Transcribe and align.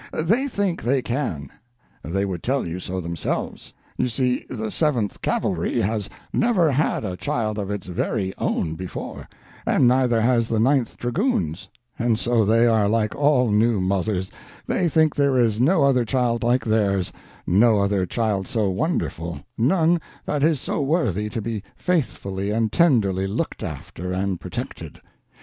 They 0.25 0.47
think 0.47 0.81
they 0.81 1.03
can. 1.03 1.51
They 2.01 2.25
would 2.25 2.41
tell 2.41 2.65
you 2.67 2.79
so 2.79 2.99
themselves. 3.01 3.71
You 3.97 4.07
see, 4.07 4.47
the 4.49 4.71
Seventh 4.71 5.21
Cavalry 5.21 5.81
has 5.81 6.09
never 6.33 6.71
had 6.71 7.03
a 7.03 7.15
child 7.15 7.59
of 7.59 7.69
its 7.69 7.85
very 7.85 8.33
own 8.39 8.73
before, 8.73 9.29
and 9.63 9.87
neither 9.87 10.19
has 10.19 10.47
the 10.47 10.57
Ninth 10.57 10.97
Dragoons; 10.97 11.69
and 11.99 12.17
so 12.17 12.43
they 12.43 12.65
are 12.65 12.89
like 12.89 13.13
all 13.13 13.51
new 13.51 13.79
mothers, 13.79 14.31
they 14.65 14.89
think 14.89 15.15
there 15.15 15.37
is 15.37 15.59
no 15.59 15.83
other 15.83 16.03
child 16.03 16.43
like 16.43 16.65
theirs, 16.65 17.13
no 17.45 17.79
other 17.79 18.07
child 18.07 18.47
so 18.47 18.71
wonderful, 18.71 19.41
none 19.55 20.01
that 20.25 20.41
is 20.41 20.59
so 20.59 20.81
worthy 20.81 21.29
to 21.29 21.43
be 21.43 21.61
faithfully 21.75 22.49
and 22.49 22.71
tenderly 22.73 23.27
looked 23.27 23.61
after 23.61 24.11
and 24.13 24.39
protected. 24.41 24.99